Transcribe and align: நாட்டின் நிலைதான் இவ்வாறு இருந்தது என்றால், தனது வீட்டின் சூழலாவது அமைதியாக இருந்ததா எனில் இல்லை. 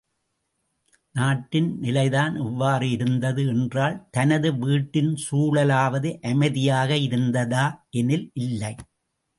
நாட்டின் 1.15 1.67
நிலைதான் 1.79 2.35
இவ்வாறு 2.37 2.87
இருந்தது 2.89 3.43
என்றால், 3.47 3.97
தனது 4.11 4.49
வீட்டின் 4.57 5.13
சூழலாவது 5.25 6.11
அமைதியாக 6.23 6.97
இருந்ததா 6.97 7.65
எனில் 7.91 8.27
இல்லை. 8.39 8.73